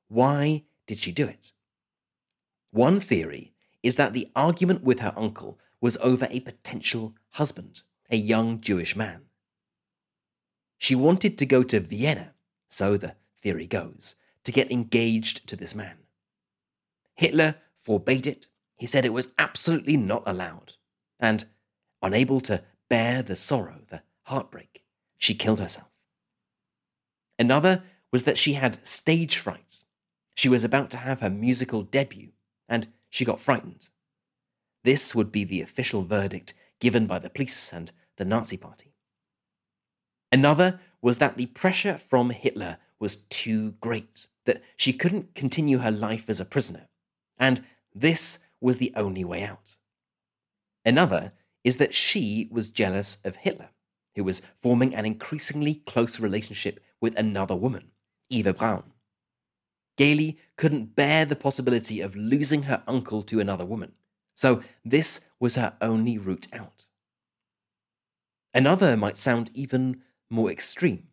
why 0.07 0.63
did 0.87 0.99
she 0.99 1.11
do 1.11 1.27
it? 1.27 1.51
One 2.71 2.99
theory 2.99 3.53
is 3.83 3.97
that 3.97 4.13
the 4.13 4.31
argument 4.35 4.83
with 4.83 4.99
her 4.99 5.13
uncle 5.15 5.59
was 5.81 5.97
over 5.97 6.27
a 6.29 6.39
potential 6.39 7.15
husband, 7.31 7.81
a 8.09 8.15
young 8.15 8.61
Jewish 8.61 8.95
man. 8.95 9.21
She 10.77 10.95
wanted 10.95 11.37
to 11.37 11.45
go 11.45 11.63
to 11.63 11.79
Vienna, 11.79 12.33
so 12.69 12.97
the 12.97 13.15
theory 13.41 13.67
goes, 13.67 14.15
to 14.43 14.51
get 14.51 14.71
engaged 14.71 15.47
to 15.47 15.55
this 15.55 15.75
man. 15.75 15.97
Hitler 17.15 17.55
forbade 17.77 18.27
it. 18.27 18.47
He 18.77 18.87
said 18.87 19.05
it 19.05 19.13
was 19.13 19.33
absolutely 19.37 19.97
not 19.97 20.23
allowed. 20.25 20.73
And, 21.19 21.45
unable 22.01 22.41
to 22.41 22.63
bear 22.89 23.21
the 23.21 23.35
sorrow, 23.35 23.81
the 23.89 24.01
heartbreak, 24.23 24.83
she 25.17 25.33
killed 25.33 25.59
herself. 25.59 25.87
Another 27.39 27.83
was 28.11 28.23
that 28.23 28.37
she 28.37 28.53
had 28.53 28.85
stage 28.85 29.37
fright. 29.37 29.83
She 30.35 30.49
was 30.49 30.63
about 30.63 30.91
to 30.91 30.97
have 30.97 31.21
her 31.21 31.29
musical 31.29 31.83
debut, 31.83 32.31
and 32.67 32.87
she 33.09 33.25
got 33.25 33.39
frightened. 33.39 33.89
This 34.83 35.15
would 35.15 35.31
be 35.31 35.43
the 35.43 35.61
official 35.61 36.03
verdict 36.03 36.53
given 36.79 37.07
by 37.07 37.19
the 37.19 37.29
police 37.29 37.71
and 37.71 37.91
the 38.17 38.25
Nazi 38.25 38.57
Party. 38.57 38.94
Another 40.31 40.79
was 41.01 41.17
that 41.19 41.37
the 41.37 41.45
pressure 41.47 41.97
from 41.97 42.31
Hitler 42.31 42.77
was 42.99 43.17
too 43.29 43.71
great, 43.81 44.27
that 44.45 44.61
she 44.75 44.93
couldn't 44.93 45.35
continue 45.35 45.79
her 45.79 45.91
life 45.91 46.29
as 46.29 46.39
a 46.39 46.45
prisoner, 46.45 46.87
and 47.37 47.63
this 47.93 48.39
was 48.59 48.77
the 48.77 48.93
only 48.95 49.23
way 49.23 49.43
out. 49.43 49.75
Another 50.83 51.33
is 51.63 51.77
that 51.77 51.93
she 51.93 52.47
was 52.51 52.69
jealous 52.69 53.17
of 53.23 53.37
Hitler, 53.37 53.69
who 54.15 54.23
was 54.23 54.41
forming 54.61 54.95
an 54.95 55.05
increasingly 55.05 55.75
close 55.75 56.19
relationship 56.19 56.79
with 57.01 57.17
another 57.17 57.55
woman, 57.55 57.91
Eva 58.29 58.53
Braun. 58.53 58.83
Geli 59.97 60.37
couldn't 60.57 60.95
bear 60.95 61.25
the 61.25 61.35
possibility 61.35 62.01
of 62.01 62.15
losing 62.15 62.63
her 62.63 62.83
uncle 62.87 63.23
to 63.23 63.39
another 63.39 63.65
woman, 63.65 63.93
so 64.35 64.61
this 64.83 65.25
was 65.39 65.55
her 65.55 65.75
only 65.81 66.17
route 66.17 66.47
out. 66.51 66.87
Another 68.53 68.95
might 68.97 69.17
sound 69.17 69.49
even 69.53 70.01
more 70.35 70.51
extreme, 70.51 71.07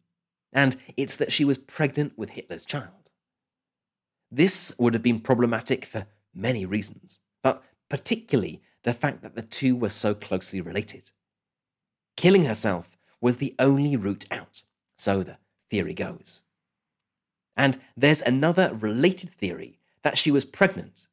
and 0.53 0.77
it's 0.97 1.17
that 1.17 1.33
she 1.33 1.45
was 1.45 1.57
pregnant 1.57 2.19
with 2.19 2.31
Hitler's 2.31 2.65
child. 2.65 3.11
This 4.31 4.75
would 4.79 4.95
have 4.95 5.03
been 5.03 5.21
problematic 5.21 5.85
for 5.85 6.07
many 6.35 6.67
reasons, 6.67 7.21
but 7.43 7.63
particularly 7.89 8.63
the 8.83 8.93
fact 8.93 9.23
that 9.23 9.35
the 9.35 9.43
two 9.43 9.77
were 9.77 9.89
so 9.89 10.15
closely 10.15 10.61
related. 10.61 11.11
Killing 12.17 12.45
herself 12.45 12.97
was 13.21 13.37
the 13.37 13.55
only 13.59 13.97
route 13.97 14.27
out, 14.31 14.63
so 14.97 15.23
the 15.23 15.39
theory 15.71 15.95
goes. 15.95 16.43
And 17.57 17.79
there's 17.97 18.23
another 18.23 18.73
related 18.75 19.31
theory 19.31 19.79
that 20.03 20.19
she 20.19 20.31
was 20.31 20.45
pregnant, 20.45 21.07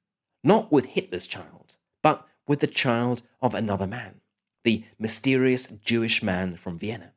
not 0.44 0.72
with 0.72 0.86
Hitler's 0.86 1.28
child, 1.28 1.76
but 2.02 2.26
with 2.48 2.62
the 2.62 2.68
child 2.68 3.22
of 3.42 3.54
another 3.54 3.86
man, 3.86 4.22
the 4.64 4.84
mysterious 4.98 5.68
Jewish 5.68 6.24
man 6.24 6.56
from 6.56 6.80
Vienna. 6.80 7.12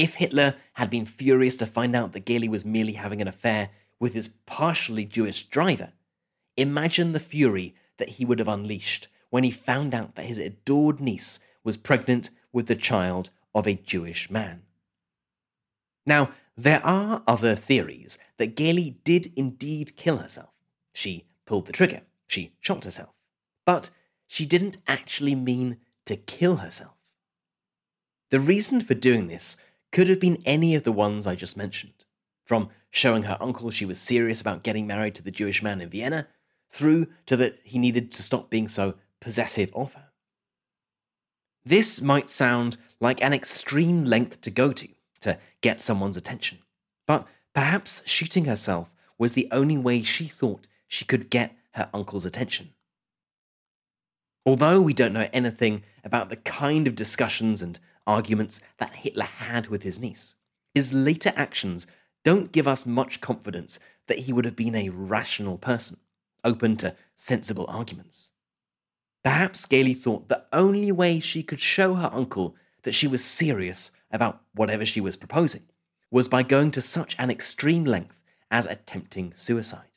If 0.00 0.14
Hitler 0.14 0.54
had 0.72 0.88
been 0.88 1.04
furious 1.04 1.56
to 1.56 1.66
find 1.66 1.94
out 1.94 2.12
that 2.12 2.24
Geli 2.24 2.48
was 2.48 2.64
merely 2.64 2.94
having 2.94 3.20
an 3.20 3.28
affair 3.28 3.68
with 3.98 4.14
his 4.14 4.28
partially 4.28 5.04
Jewish 5.04 5.42
driver, 5.42 5.92
imagine 6.56 7.12
the 7.12 7.20
fury 7.20 7.74
that 7.98 8.08
he 8.08 8.24
would 8.24 8.38
have 8.38 8.48
unleashed 8.48 9.08
when 9.28 9.44
he 9.44 9.50
found 9.50 9.92
out 9.92 10.14
that 10.14 10.24
his 10.24 10.38
adored 10.38 11.00
niece 11.00 11.40
was 11.62 11.76
pregnant 11.76 12.30
with 12.50 12.66
the 12.66 12.76
child 12.76 13.28
of 13.54 13.66
a 13.66 13.74
Jewish 13.74 14.30
man. 14.30 14.62
Now, 16.06 16.30
there 16.56 16.82
are 16.82 17.22
other 17.26 17.54
theories 17.54 18.16
that 18.38 18.56
Geli 18.56 18.96
did 19.04 19.30
indeed 19.36 19.98
kill 19.98 20.16
herself. 20.16 20.54
She 20.94 21.26
pulled 21.44 21.66
the 21.66 21.74
trigger, 21.74 22.00
she 22.26 22.54
shot 22.58 22.84
herself. 22.84 23.12
But 23.66 23.90
she 24.26 24.46
didn't 24.46 24.78
actually 24.88 25.34
mean 25.34 25.76
to 26.06 26.16
kill 26.16 26.56
herself. 26.56 26.96
The 28.30 28.40
reason 28.40 28.80
for 28.80 28.94
doing 28.94 29.26
this 29.26 29.58
could 29.92 30.08
have 30.08 30.20
been 30.20 30.42
any 30.44 30.74
of 30.74 30.84
the 30.84 30.92
ones 30.92 31.26
I 31.26 31.34
just 31.34 31.56
mentioned, 31.56 32.04
from 32.44 32.70
showing 32.90 33.24
her 33.24 33.36
uncle 33.40 33.70
she 33.70 33.84
was 33.84 34.00
serious 34.00 34.40
about 34.40 34.62
getting 34.62 34.86
married 34.86 35.14
to 35.16 35.22
the 35.22 35.30
Jewish 35.30 35.62
man 35.62 35.80
in 35.80 35.88
Vienna, 35.88 36.28
through 36.68 37.08
to 37.26 37.36
that 37.36 37.58
he 37.64 37.78
needed 37.78 38.12
to 38.12 38.22
stop 38.22 38.50
being 38.50 38.68
so 38.68 38.94
possessive 39.20 39.70
of 39.74 39.94
her. 39.94 40.08
This 41.64 42.00
might 42.00 42.30
sound 42.30 42.78
like 43.00 43.22
an 43.22 43.32
extreme 43.32 44.04
length 44.04 44.40
to 44.42 44.50
go 44.50 44.72
to 44.72 44.88
to 45.20 45.38
get 45.60 45.82
someone's 45.82 46.16
attention, 46.16 46.58
but 47.06 47.26
perhaps 47.54 48.02
shooting 48.06 48.46
herself 48.46 48.92
was 49.18 49.32
the 49.32 49.48
only 49.50 49.76
way 49.76 50.02
she 50.02 50.26
thought 50.26 50.66
she 50.88 51.04
could 51.04 51.28
get 51.28 51.54
her 51.72 51.90
uncle's 51.92 52.24
attention. 52.24 52.70
Although 54.46 54.80
we 54.80 54.94
don't 54.94 55.12
know 55.12 55.28
anything 55.32 55.82
about 56.02 56.30
the 56.30 56.36
kind 56.36 56.86
of 56.86 56.94
discussions 56.94 57.60
and 57.60 57.78
arguments 58.06 58.60
that 58.78 58.94
Hitler 58.94 59.24
had 59.24 59.68
with 59.68 59.82
his 59.82 59.98
niece, 60.00 60.34
his 60.74 60.92
later 60.92 61.32
actions 61.36 61.86
don't 62.24 62.52
give 62.52 62.68
us 62.68 62.86
much 62.86 63.20
confidence 63.20 63.78
that 64.06 64.20
he 64.20 64.32
would 64.32 64.44
have 64.44 64.56
been 64.56 64.74
a 64.74 64.88
rational 64.88 65.58
person, 65.58 65.98
open 66.44 66.76
to 66.78 66.94
sensible 67.14 67.66
arguments. 67.68 68.30
Perhaps 69.22 69.66
Geli 69.66 69.96
thought 69.96 70.28
the 70.28 70.44
only 70.52 70.92
way 70.92 71.20
she 71.20 71.42
could 71.42 71.60
show 71.60 71.94
her 71.94 72.10
uncle 72.12 72.56
that 72.82 72.94
she 72.94 73.06
was 73.06 73.24
serious 73.24 73.90
about 74.10 74.40
whatever 74.54 74.84
she 74.84 75.00
was 75.00 75.16
proposing 75.16 75.62
was 76.10 76.28
by 76.28 76.42
going 76.42 76.70
to 76.72 76.82
such 76.82 77.14
an 77.18 77.30
extreme 77.30 77.84
length 77.84 78.20
as 78.50 78.66
attempting 78.66 79.32
suicide. 79.34 79.90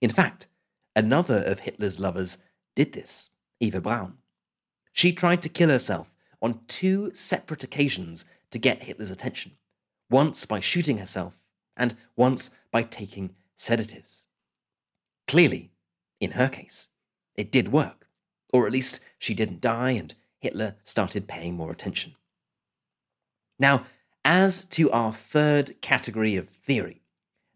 In 0.00 0.10
fact, 0.10 0.48
another 0.94 1.42
of 1.44 1.60
Hitler's 1.60 2.00
lovers 2.00 2.38
did 2.74 2.92
this, 2.92 3.30
Eva 3.60 3.80
Braun. 3.80 4.18
She 4.92 5.12
tried 5.12 5.40
to 5.42 5.48
kill 5.48 5.70
herself 5.70 6.11
on 6.42 6.60
two 6.68 7.14
separate 7.14 7.64
occasions 7.64 8.26
to 8.50 8.58
get 8.58 8.82
Hitler's 8.82 9.10
attention 9.10 9.52
once 10.12 10.44
by 10.44 10.60
shooting 10.60 10.98
herself, 10.98 11.48
and 11.74 11.96
once 12.16 12.50
by 12.70 12.82
taking 12.82 13.34
sedatives. 13.56 14.24
Clearly, 15.26 15.70
in 16.20 16.32
her 16.32 16.48
case, 16.48 16.88
it 17.34 17.50
did 17.50 17.72
work, 17.72 18.06
or 18.52 18.66
at 18.66 18.72
least 18.72 19.00
she 19.18 19.32
didn't 19.32 19.62
die 19.62 19.92
and 19.92 20.14
Hitler 20.38 20.76
started 20.84 21.26
paying 21.26 21.54
more 21.54 21.72
attention. 21.72 22.14
Now, 23.58 23.86
as 24.24 24.66
to 24.66 24.90
our 24.90 25.12
third 25.12 25.80
category 25.80 26.36
of 26.36 26.48
theory, 26.48 27.00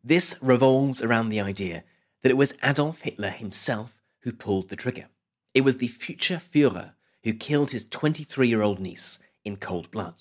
this 0.02 0.37
revolves 0.40 1.02
around 1.02 1.28
the 1.28 1.40
idea 1.40 1.85
that 2.23 2.31
it 2.31 2.37
was 2.37 2.57
Adolf 2.62 3.02
Hitler 3.02 3.31
himself 3.31 4.02
who 4.21 4.33
pulled 4.33 4.71
the 4.71 4.76
trigger. 4.76 5.09
It 5.52 5.61
was 5.61 5.76
the 5.76 5.88
future 5.88 6.37
Fuhrer 6.37 6.93
who 7.26 7.35
killed 7.35 7.73
his 7.73 7.83
23 7.83 8.47
year 8.47 8.62
old 8.62 8.78
niece 8.78 9.18
in 9.45 9.56
cold 9.56 9.90
blood. 9.90 10.14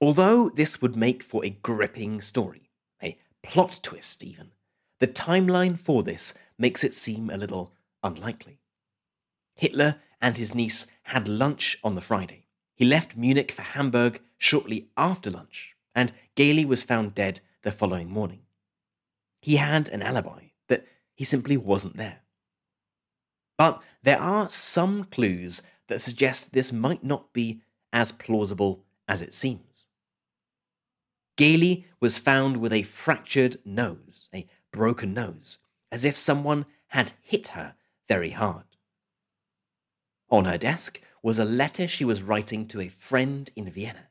Although 0.00 0.48
this 0.48 0.82
would 0.82 0.96
make 0.96 1.22
for 1.22 1.44
a 1.44 1.50
gripping 1.50 2.20
story, 2.20 2.68
a 3.00 3.16
plot 3.44 3.78
twist 3.80 4.24
even, 4.24 4.50
the 4.98 5.06
timeline 5.06 5.78
for 5.78 6.02
this 6.02 6.36
makes 6.58 6.82
it 6.82 6.94
seem 6.94 7.30
a 7.30 7.36
little 7.36 7.72
unlikely. 8.02 8.58
Hitler 9.54 10.00
and 10.20 10.36
his 10.36 10.52
niece 10.52 10.88
had 11.04 11.28
lunch 11.28 11.78
on 11.84 11.94
the 11.94 12.00
Friday. 12.00 12.48
He 12.74 12.84
left 12.84 13.16
Munich 13.16 13.52
for 13.52 13.62
Hamburg 13.62 14.20
shortly 14.38 14.88
after 14.96 15.30
lunch, 15.30 15.76
and 15.94 16.12
Geli 16.34 16.66
was 16.66 16.82
found 16.82 17.14
dead 17.14 17.38
the 17.62 17.70
following 17.70 18.10
morning. 18.10 18.40
He 19.40 19.56
had 19.56 19.88
an 19.90 20.02
alibi 20.02 20.46
that 20.66 20.86
he 21.14 21.22
simply 21.22 21.56
wasn't 21.56 21.96
there. 21.96 22.21
But 23.62 23.80
there 24.02 24.20
are 24.20 24.50
some 24.50 25.04
clues 25.04 25.62
that 25.86 26.00
suggest 26.00 26.52
this 26.52 26.72
might 26.72 27.04
not 27.04 27.32
be 27.32 27.62
as 27.92 28.10
plausible 28.10 28.82
as 29.06 29.22
it 29.22 29.32
seems. 29.32 29.86
Geli 31.36 31.84
was 32.00 32.18
found 32.18 32.56
with 32.56 32.72
a 32.72 32.82
fractured 32.82 33.58
nose, 33.64 34.28
a 34.34 34.48
broken 34.72 35.14
nose, 35.14 35.58
as 35.92 36.04
if 36.04 36.16
someone 36.16 36.66
had 36.88 37.12
hit 37.22 37.48
her 37.54 37.76
very 38.08 38.30
hard. 38.30 38.64
On 40.28 40.44
her 40.44 40.58
desk 40.58 41.00
was 41.22 41.38
a 41.38 41.44
letter 41.44 41.86
she 41.86 42.04
was 42.04 42.20
writing 42.20 42.66
to 42.66 42.80
a 42.80 42.88
friend 42.88 43.48
in 43.54 43.70
Vienna, 43.70 44.08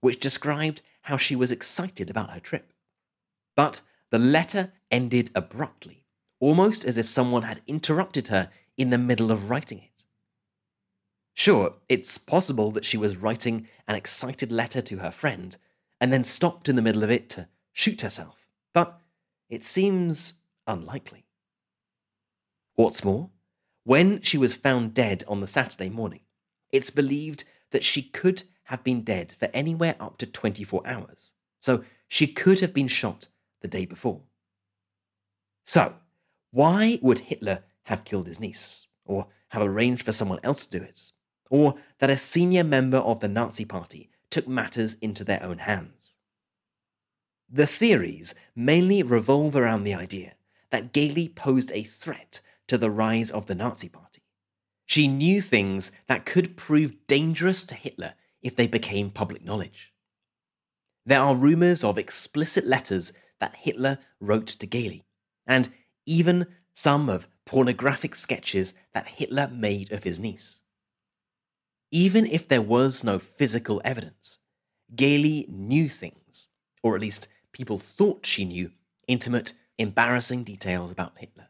which 0.00 0.18
described 0.18 0.80
how 1.02 1.18
she 1.18 1.36
was 1.36 1.52
excited 1.52 2.08
about 2.08 2.30
her 2.30 2.40
trip. 2.40 2.72
But 3.54 3.82
the 4.08 4.18
letter 4.18 4.72
ended 4.90 5.30
abruptly, 5.34 6.06
almost 6.40 6.86
as 6.86 6.96
if 6.96 7.06
someone 7.06 7.42
had 7.42 7.60
interrupted 7.66 8.28
her 8.28 8.50
in 8.76 8.90
the 8.90 8.98
middle 8.98 9.30
of 9.30 9.50
writing 9.50 9.78
it. 9.78 10.04
Sure, 11.34 11.74
it's 11.88 12.16
possible 12.16 12.70
that 12.70 12.84
she 12.84 12.96
was 12.96 13.16
writing 13.16 13.68
an 13.88 13.96
excited 13.96 14.52
letter 14.52 14.80
to 14.82 14.98
her 14.98 15.10
friend 15.10 15.56
and 16.00 16.12
then 16.12 16.22
stopped 16.22 16.68
in 16.68 16.76
the 16.76 16.82
middle 16.82 17.02
of 17.02 17.10
it 17.10 17.28
to 17.30 17.48
shoot 17.72 18.02
herself, 18.02 18.46
but 18.72 19.00
it 19.48 19.64
seems 19.64 20.34
unlikely. 20.66 21.24
What's 22.74 23.04
more, 23.04 23.30
when 23.84 24.22
she 24.22 24.38
was 24.38 24.54
found 24.54 24.94
dead 24.94 25.24
on 25.28 25.40
the 25.40 25.46
Saturday 25.46 25.90
morning, 25.90 26.20
it's 26.70 26.90
believed 26.90 27.44
that 27.70 27.84
she 27.84 28.02
could 28.02 28.44
have 28.64 28.82
been 28.82 29.02
dead 29.02 29.34
for 29.38 29.48
anywhere 29.52 29.96
up 30.00 30.18
to 30.18 30.26
24 30.26 30.86
hours, 30.86 31.32
so 31.60 31.84
she 32.08 32.26
could 32.26 32.60
have 32.60 32.72
been 32.72 32.88
shot 32.88 33.28
the 33.60 33.68
day 33.68 33.86
before. 33.86 34.22
So, 35.64 35.94
why 36.50 36.98
would 37.02 37.18
Hitler 37.18 37.64
have 37.84 38.04
killed 38.04 38.26
his 38.26 38.40
niece, 38.40 38.86
or 39.04 39.28
have 39.48 39.62
arranged 39.62 40.02
for 40.02 40.12
someone 40.12 40.40
else 40.42 40.64
to 40.64 40.78
do 40.78 40.84
it, 40.84 41.12
or 41.50 41.74
that 41.98 42.10
a 42.10 42.16
senior 42.16 42.64
member 42.64 42.98
of 42.98 43.20
the 43.20 43.28
Nazi 43.28 43.64
Party 43.64 44.10
took 44.30 44.48
matters 44.48 44.94
into 45.00 45.24
their 45.24 45.42
own 45.42 45.58
hands? 45.58 46.14
The 47.50 47.66
theories 47.66 48.34
mainly 48.56 49.02
revolve 49.02 49.54
around 49.54 49.84
the 49.84 49.94
idea 49.94 50.34
that 50.70 50.92
Geli 50.92 51.32
posed 51.34 51.70
a 51.72 51.84
threat 51.84 52.40
to 52.66 52.76
the 52.76 52.90
rise 52.90 53.30
of 53.30 53.46
the 53.46 53.54
Nazi 53.54 53.88
Party. 53.88 54.22
She 54.86 55.06
knew 55.06 55.40
things 55.40 55.92
that 56.08 56.26
could 56.26 56.56
prove 56.56 57.06
dangerous 57.06 57.64
to 57.64 57.74
Hitler 57.74 58.14
if 58.42 58.56
they 58.56 58.66
became 58.66 59.10
public 59.10 59.44
knowledge. 59.44 59.92
There 61.06 61.20
are 61.20 61.34
rumours 61.34 61.84
of 61.84 61.98
explicit 61.98 62.66
letters 62.66 63.12
that 63.38 63.56
Hitler 63.56 63.98
wrote 64.20 64.46
to 64.46 64.66
Geli, 64.66 65.04
and 65.46 65.70
even 66.06 66.46
some 66.74 67.08
of 67.08 67.28
pornographic 67.46 68.14
sketches 68.14 68.74
that 68.92 69.06
Hitler 69.06 69.48
made 69.48 69.92
of 69.92 70.04
his 70.04 70.20
niece. 70.20 70.62
Even 71.90 72.26
if 72.26 72.48
there 72.48 72.62
was 72.62 73.04
no 73.04 73.18
physical 73.18 73.80
evidence, 73.84 74.38
Geli 74.94 75.48
knew 75.48 75.88
things, 75.88 76.48
or 76.82 76.94
at 76.94 77.00
least 77.00 77.28
people 77.52 77.78
thought 77.78 78.26
she 78.26 78.44
knew 78.44 78.72
intimate, 79.06 79.52
embarrassing 79.78 80.44
details 80.44 80.90
about 80.90 81.18
Hitler. 81.18 81.48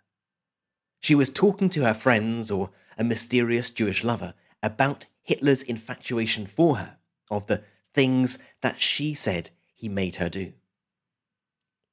She 1.01 1.15
was 1.15 1.31
talking 1.31 1.69
to 1.71 1.85
her 1.85 1.95
friends 1.95 2.51
or 2.51 2.71
a 2.99 3.05
mysterious 3.05 3.71
Jewish 3.71 4.05
lover 4.05 4.35
about 4.63 5.07
Hitler's 5.23 5.63
infatuation 5.63 6.47
for 6.47 6.77
her, 6.77 6.97
of 7.31 7.47
the 7.47 7.63
things 7.93 8.39
that 8.61 8.81
she 8.81 9.15
said 9.15 9.51
he 9.75 9.89
made 9.89 10.17
her 10.17 10.29
do. 10.29 10.53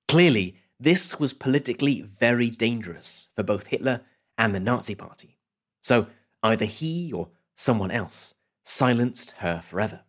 Clearly, 0.07 0.57
this 0.81 1.19
was 1.19 1.33
politically 1.33 2.01
very 2.01 2.49
dangerous 2.49 3.29
for 3.35 3.43
both 3.43 3.67
Hitler 3.67 4.01
and 4.37 4.53
the 4.53 4.59
Nazi 4.59 4.95
Party. 4.95 5.37
So 5.81 6.07
either 6.43 6.65
he 6.65 7.13
or 7.13 7.29
someone 7.55 7.91
else 7.91 8.33
silenced 8.63 9.31
her 9.37 9.61
forever. 9.61 10.01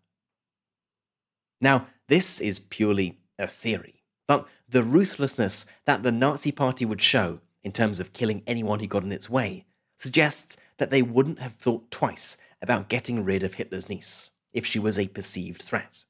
Now, 1.60 1.86
this 2.08 2.40
is 2.40 2.58
purely 2.58 3.18
a 3.38 3.46
theory, 3.46 4.02
but 4.26 4.48
the 4.68 4.82
ruthlessness 4.82 5.66
that 5.84 6.02
the 6.02 6.12
Nazi 6.12 6.52
Party 6.52 6.84
would 6.84 7.00
show 7.00 7.40
in 7.62 7.72
terms 7.72 8.00
of 8.00 8.12
killing 8.12 8.42
anyone 8.46 8.80
who 8.80 8.86
got 8.86 9.04
in 9.04 9.12
its 9.12 9.30
way, 9.30 9.64
suggests 9.96 10.56
that 10.78 10.90
they 10.90 11.02
wouldn't 11.02 11.38
have 11.38 11.54
thought 11.54 11.90
twice 11.90 12.36
about 12.60 12.88
getting 12.88 13.24
rid 13.24 13.42
of 13.42 13.54
Hitler's 13.54 13.88
niece 13.88 14.30
if 14.52 14.66
she 14.66 14.78
was 14.78 14.98
a 14.98 15.08
perceived 15.08 15.62
threat. 15.62 16.04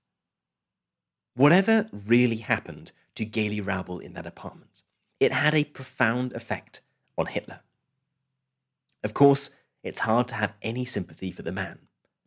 Whatever 1.35 1.89
really 1.93 2.37
happened 2.37 2.93
to 3.15 3.27
Geli 3.27 3.63
Raubal 3.63 4.01
in 4.01 4.15
that 4.15 4.27
apartment, 4.27 4.83
it 5.21 5.33
had 5.33 5.55
a 5.55 5.65
profound 5.65 6.33
effect 6.33 6.81
on 7.17 7.27
Hitler. 7.27 7.61
Of 9.05 9.15
course, 9.15 9.51
it's 9.83 10.01
hard 10.01 10.29
to 10.29 10.37
have 10.37 10.55
any 10.63 10.85
sympathy 10.85 11.33
for 11.33 11.43
the 11.43 11.53
man, 11.53 11.79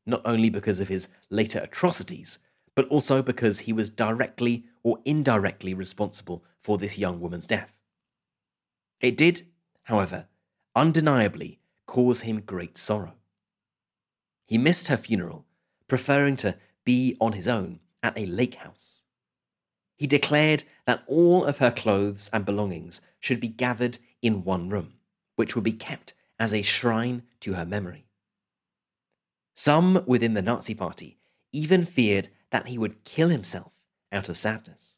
not 0.06 0.22
only 0.26 0.50
because 0.50 0.80
of 0.80 0.88
his 0.88 1.10
later 1.30 1.60
atrocities, 1.60 2.40
but 2.76 2.88
also 2.90 3.22
because 3.22 3.60
he 3.60 3.74
was 3.74 3.90
directly 3.90 4.66
or 4.84 5.00
indirectly 5.06 5.74
responsible 5.74 6.44
for 6.60 6.78
this 6.78 7.00
young 7.00 7.20
woman's 7.20 7.48
death. 7.48 7.74
It 9.00 9.16
did, 9.16 9.44
however, 9.84 10.28
undeniably 10.76 11.60
cause 11.86 12.22
him 12.22 12.42
great 12.42 12.78
sorrow. 12.78 13.14
He 14.46 14.58
missed 14.58 14.90
her 14.90 14.98
funeral, 14.98 15.46
preferring 15.88 16.36
to 16.38 16.56
be 16.84 17.16
on 17.22 17.34
his 17.34 17.48
own 17.48 17.80
at 18.04 18.18
a 18.18 18.26
lake 18.26 18.56
house. 18.56 19.04
He 19.96 20.08
declared 20.08 20.64
that 20.86 21.04
all 21.08 21.46
of 21.46 21.60
her 21.60 21.72
clothes 21.72 22.30
and 22.34 22.46
belongings 22.46 23.02
should 23.20 23.40
be 23.40 23.48
gathered 23.48 23.98
in 24.22 24.44
one 24.44 24.70
room, 24.70 24.96
which 25.36 25.56
would 25.56 25.64
be 25.64 25.72
kept 25.72 26.14
as 26.40 26.54
a 26.54 26.62
shrine 26.62 27.24
to 27.40 27.54
her 27.54 27.66
memory. 27.66 28.06
Some 29.56 30.04
within 30.06 30.34
the 30.34 30.42
Nazi 30.42 30.76
Party 30.76 31.18
even 31.54 31.86
feared 31.86 32.28
that 32.50 32.68
he 32.68 32.78
would 32.78 33.06
kill 33.06 33.30
himself 33.30 33.74
out 34.12 34.28
of 34.28 34.38
sadness. 34.38 34.98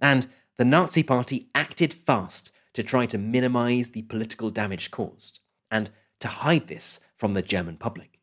And 0.00 0.26
the 0.56 0.64
Nazi 0.64 1.02
Party 1.02 1.48
acted 1.54 1.94
fast 1.94 2.50
to 2.74 2.82
try 2.82 3.06
to 3.06 3.18
minimize 3.18 3.88
the 3.88 4.02
political 4.02 4.50
damage 4.50 4.90
caused 4.90 5.38
and 5.70 5.90
to 6.20 6.28
hide 6.28 6.66
this 6.66 7.00
from 7.16 7.34
the 7.34 7.42
German 7.42 7.76
public. 7.76 8.18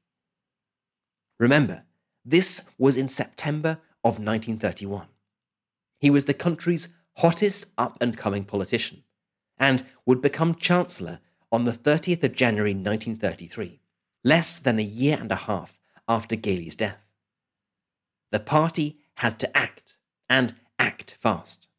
Remember, 1.39 1.83
this 2.25 2.69
was 2.77 2.97
in 2.97 3.07
September 3.07 3.79
of 4.03 4.19
1931. 4.19 5.07
He 6.03 6.09
was 6.09 6.25
the 6.25 6.33
country's 6.33 6.89
hottest 7.19 7.67
up 7.77 7.97
and 8.01 8.17
coming 8.17 8.43
politician 8.43 9.03
and 9.57 9.85
would 10.05 10.21
become 10.21 10.55
Chancellor 10.55 11.21
on 11.49 11.63
the 11.63 11.71
30th 11.71 12.25
of 12.25 12.35
January 12.35 12.73
1933, 12.73 13.79
less 14.21 14.59
than 14.59 14.79
a 14.79 14.83
year 14.83 15.17
and 15.17 15.31
a 15.31 15.37
half 15.37 15.79
after 16.09 16.35
Geli's 16.35 16.75
death. 16.75 16.97
The 18.31 18.41
party 18.41 18.97
had 19.15 19.39
to 19.39 19.57
act, 19.57 19.95
and 20.29 20.55
act 20.77 21.15
fast. 21.21 21.69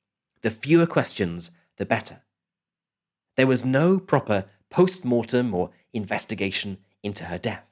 The 0.40 0.50
fewer 0.50 0.86
questions, 0.86 1.50
the 1.76 1.84
better. 1.84 2.22
There 3.36 3.46
was 3.46 3.62
no 3.62 3.98
proper 3.98 4.46
post 4.70 5.04
mortem 5.04 5.52
or 5.52 5.68
investigation 5.92 6.78
into 7.02 7.24
her 7.24 7.36
death. 7.36 7.66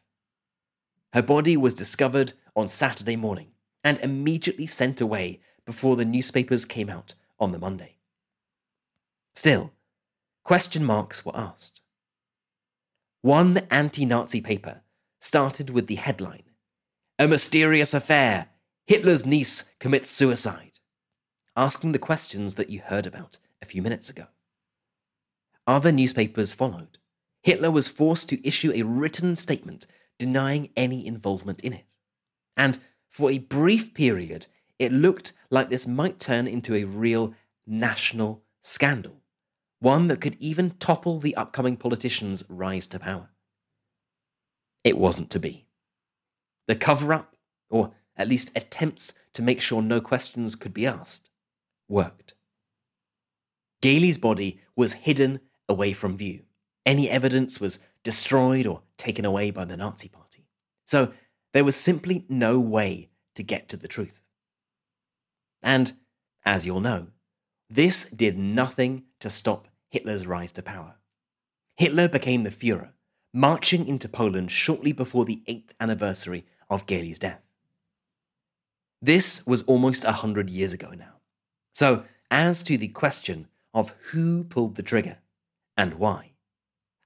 Her 1.14 1.22
body 1.22 1.56
was 1.56 1.72
discovered 1.72 2.34
on 2.54 2.68
Saturday 2.68 3.16
morning 3.16 3.52
and 3.82 3.98
immediately 4.00 4.66
sent 4.66 5.00
away 5.00 5.40
before 5.64 5.96
the 5.96 6.04
newspapers 6.04 6.64
came 6.64 6.90
out 6.90 7.14
on 7.38 7.52
the 7.52 7.58
Monday. 7.58 7.96
Still, 9.34 9.72
question 10.44 10.84
marks 10.84 11.24
were 11.24 11.36
asked. 11.36 11.82
One 13.22 13.58
anti 13.70 14.04
Nazi 14.04 14.40
paper 14.40 14.82
started 15.20 15.70
with 15.70 15.86
the 15.86 15.94
headline 15.94 16.42
A 17.18 17.28
mysterious 17.28 17.94
affair. 17.94 18.48
Hitler's 18.86 19.24
niece 19.24 19.70
commits 19.78 20.10
suicide 20.10 20.72
asking 21.56 21.92
the 21.92 21.98
questions 21.98 22.54
that 22.54 22.70
you 22.70 22.80
heard 22.80 23.06
about 23.06 23.38
a 23.60 23.66
few 23.66 23.82
minutes 23.82 24.08
ago. 24.08 24.26
Other 25.66 25.92
newspapers 25.92 26.52
followed. 26.52 26.98
Hitler 27.42 27.70
was 27.70 27.88
forced 27.88 28.28
to 28.30 28.46
issue 28.46 28.72
a 28.74 28.82
written 28.82 29.36
statement 29.36 29.86
denying 30.18 30.70
any 30.76 31.06
involvement 31.06 31.60
in 31.60 31.72
it. 31.72 31.94
And 32.56 32.78
for 33.08 33.30
a 33.30 33.38
brief 33.38 33.94
period, 33.94 34.46
it 34.78 34.92
looked 34.92 35.32
like 35.50 35.68
this 35.68 35.86
might 35.86 36.18
turn 36.18 36.46
into 36.46 36.74
a 36.74 36.84
real 36.84 37.34
national 37.66 38.42
scandal, 38.62 39.22
one 39.80 40.08
that 40.08 40.20
could 40.20 40.36
even 40.38 40.70
topple 40.78 41.18
the 41.18 41.36
upcoming 41.36 41.76
politician's 41.76 42.44
rise 42.48 42.86
to 42.88 42.98
power. 42.98 43.30
It 44.84 44.98
wasn't 44.98 45.30
to 45.30 45.38
be. 45.38 45.66
The 46.66 46.76
cover 46.76 47.12
up, 47.12 47.36
or 47.70 47.92
at 48.16 48.28
least 48.28 48.50
attempts 48.56 49.14
to 49.34 49.42
make 49.42 49.60
sure 49.60 49.82
no 49.82 50.00
questions 50.00 50.54
could 50.56 50.74
be 50.74 50.86
asked, 50.86 51.30
worked. 51.88 52.34
Geli's 53.80 54.18
body 54.18 54.60
was 54.76 54.92
hidden 54.92 55.40
away 55.68 55.92
from 55.92 56.16
view. 56.16 56.42
Any 56.86 57.08
evidence 57.08 57.60
was 57.60 57.80
destroyed 58.02 58.66
or 58.66 58.82
taken 58.96 59.24
away 59.24 59.50
by 59.50 59.64
the 59.64 59.76
Nazi 59.76 60.08
Party. 60.08 60.46
So 60.86 61.12
there 61.52 61.64
was 61.64 61.76
simply 61.76 62.24
no 62.28 62.58
way 62.58 63.10
to 63.34 63.42
get 63.42 63.68
to 63.68 63.76
the 63.76 63.88
truth. 63.88 64.21
And, 65.62 65.92
as 66.44 66.66
you'll 66.66 66.80
know, 66.80 67.08
this 67.70 68.10
did 68.10 68.36
nothing 68.36 69.04
to 69.20 69.30
stop 69.30 69.68
Hitler's 69.88 70.26
rise 70.26 70.52
to 70.52 70.62
power. 70.62 70.96
Hitler 71.76 72.08
became 72.08 72.42
the 72.42 72.50
Fuhrer, 72.50 72.90
marching 73.32 73.86
into 73.86 74.08
Poland 74.08 74.50
shortly 74.50 74.92
before 74.92 75.24
the 75.24 75.42
8th 75.48 75.70
anniversary 75.80 76.44
of 76.68 76.86
Geli's 76.86 77.18
death. 77.18 77.40
This 79.00 79.46
was 79.46 79.62
almost 79.62 80.04
a 80.04 80.12
hundred 80.12 80.48
years 80.50 80.72
ago 80.72 80.90
now. 80.90 81.14
So, 81.72 82.04
as 82.30 82.62
to 82.64 82.78
the 82.78 82.88
question 82.88 83.48
of 83.74 83.94
who 84.10 84.44
pulled 84.44 84.76
the 84.76 84.82
trigger 84.82 85.18
and 85.76 85.94
why. 85.94 86.32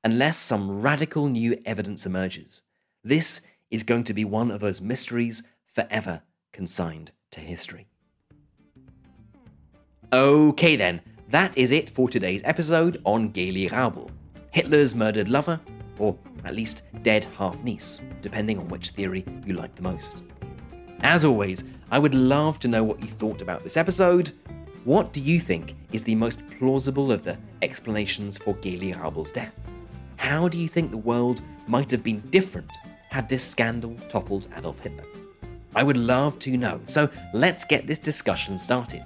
Unless 0.05 0.39
some 0.39 0.83
radical 0.83 1.29
new 1.29 1.61
evidence 1.65 2.07
emerges, 2.07 2.63
this 3.03 3.47
is 3.71 3.83
going 3.83 4.05
to 4.05 4.15
be 4.15 4.25
one 4.25 4.51
of 4.51 4.61
those 4.61 4.81
mysteries 4.81 5.49
forever 5.67 6.23
consigned 6.53 7.13
to 7.31 7.41
history. 7.41 7.89
Okay, 10.13 10.77
then, 10.77 11.01
that 11.31 11.59
is 11.59 11.73
it 11.73 11.91
for 11.91 12.09
today's 12.09 12.41
episode 12.45 13.01
on 13.03 13.33
Geli 13.33 13.69
Raubal, 13.69 14.09
Hitler's 14.53 14.95
murdered 14.95 15.29
lover, 15.29 15.59
or 15.99 16.17
at 16.45 16.55
least 16.55 16.83
dead 17.03 17.27
half 17.37 17.65
niece, 17.65 18.03
depending 18.23 18.57
on 18.57 18.69
which 18.69 18.91
theory 18.91 19.25
you 19.45 19.55
like 19.55 19.75
the 19.75 19.83
most. 19.83 20.23
As 21.01 21.25
always, 21.25 21.65
I 21.91 21.99
would 21.99 22.15
love 22.15 22.61
to 22.61 22.69
know 22.69 22.85
what 22.85 23.01
you 23.01 23.09
thought 23.09 23.43
about 23.43 23.65
this 23.65 23.77
episode. 23.77 24.31
What 24.85 25.13
do 25.13 25.21
you 25.21 25.41
think 25.41 25.75
is 25.91 26.05
the 26.05 26.15
most 26.15 26.49
plausible 26.51 27.11
of 27.11 27.25
the 27.25 27.37
explanations 27.63 28.39
for 28.39 28.55
Geli 28.55 28.95
Raubal's 28.95 29.33
death? 29.33 29.59
How 30.19 30.47
do 30.47 30.57
you 30.57 30.69
think 30.69 30.93
the 30.93 30.97
world 30.97 31.43
might 31.67 31.91
have 31.91 32.05
been 32.05 32.21
different 32.31 32.71
had 33.11 33.29
this 33.29 33.43
scandal 33.43 33.97
toppled 34.09 34.47
Adolf 34.57 34.79
Hitler? 34.79 35.05
I 35.75 35.83
would 35.83 35.97
love 35.97 36.39
to 36.39 36.57
know, 36.57 36.81
so 36.87 37.11
let's 37.35 37.65
get 37.65 37.89
this 37.89 37.99
discussion 37.99 38.57
started. 38.57 39.03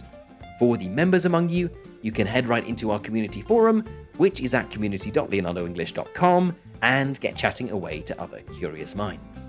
For 0.60 0.76
the 0.76 0.90
members 0.90 1.24
among 1.24 1.48
you, 1.48 1.70
you 2.02 2.12
can 2.12 2.26
head 2.26 2.46
right 2.46 2.66
into 2.66 2.90
our 2.90 2.98
community 2.98 3.40
forum, 3.40 3.82
which 4.18 4.40
is 4.40 4.52
at 4.52 4.70
community.leonardoenglish.com, 4.70 6.56
and 6.82 7.18
get 7.20 7.34
chatting 7.34 7.70
away 7.70 8.02
to 8.02 8.20
other 8.20 8.42
curious 8.58 8.94
minds. 8.94 9.48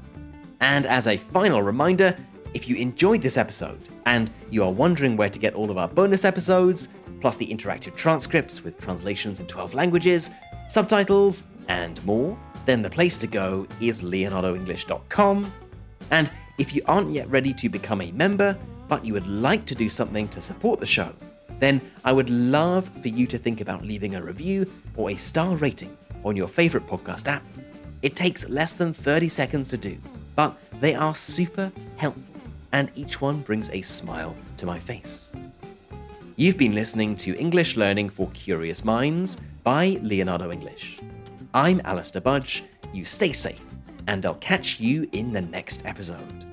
And 0.62 0.86
as 0.86 1.08
a 1.08 1.18
final 1.18 1.62
reminder, 1.64 2.16
if 2.54 2.70
you 2.70 2.78
enjoyed 2.78 3.22
this 3.22 3.36
episode 3.36 3.82
and 4.06 4.32
you 4.52 4.64
are 4.64 4.72
wondering 4.72 5.18
where 5.18 5.30
to 5.30 5.38
get 5.38 5.54
all 5.54 5.70
of 5.70 5.78
our 5.78 5.90
bonus 5.90 6.24
episodes, 6.24 6.88
plus 7.20 7.36
the 7.36 7.54
interactive 7.54 7.94
transcripts 7.98 8.64
with 8.64 8.80
translations 8.80 9.42
in 9.42 9.48
12 9.48 9.74
languages, 9.74 10.30
subtitles, 10.70 11.44
and 11.68 12.02
more, 12.06 12.40
then 12.66 12.82
the 12.82 12.90
place 12.90 13.18
to 13.18 13.28
go 13.28 13.68
is 13.82 14.02
leonardoenglish.com. 14.02 15.52
And 16.10 16.32
if 16.58 16.74
you 16.74 16.82
aren't 16.86 17.10
yet 17.10 17.30
ready 17.30 17.54
to 17.56 17.68
become 17.68 18.00
a 18.00 18.14
member, 18.14 18.58
but 18.92 19.06
you 19.06 19.14
would 19.14 19.28
like 19.28 19.66
to 19.66 19.74
do 19.74 19.88
something 19.88 20.28
to 20.28 20.42
support 20.42 20.82
the 20.82 20.86
show, 20.86 21.14
then 21.60 21.80
I 22.04 22.12
would 22.12 22.30
love 22.30 22.90
for 23.02 23.08
you 23.08 23.26
to 23.26 23.38
think 23.38 23.62
about 23.62 23.86
leaving 23.86 24.16
a 24.16 24.22
review 24.22 24.70
or 24.98 25.12
a 25.12 25.16
star 25.16 25.56
rating 25.56 25.98
on 26.26 26.36
your 26.36 26.50
favorite 26.50 26.86
podcast 26.88 27.30
app. 27.30 27.42
It 28.02 28.18
takes 28.18 28.50
less 28.50 28.74
than 28.74 28.94
30 28.94 29.30
seconds 29.30 29.70
to 29.70 29.78
do, 29.78 29.98
but 30.36 30.58
they 30.82 30.94
are 30.94 31.16
super 31.16 31.72
helpful 31.96 32.34
and 32.74 32.92
each 32.96 33.22
one 33.22 33.40
brings 33.40 33.70
a 33.70 33.82
smile 33.82 34.36
to 34.58 34.66
my 34.66 34.78
face. 34.78 35.32
You've 36.36 36.58
been 36.58 36.76
listening 36.76 37.16
to 37.18 37.38
English 37.38 37.78
Learning 37.78 38.10
for 38.10 38.30
Curious 38.32 38.84
Minds 38.84 39.38
by 39.64 40.00
Leonardo 40.02 40.52
English. 40.52 41.00
I'm 41.54 41.80
Alistair 41.86 42.22
Budge. 42.22 42.66
You 42.92 43.06
stay 43.06 43.32
safe, 43.32 43.64
and 44.08 44.26
I'll 44.26 44.36
catch 44.36 44.82
you 44.82 45.08
in 45.14 45.32
the 45.32 45.42
next 45.42 45.86
episode. 45.86 46.51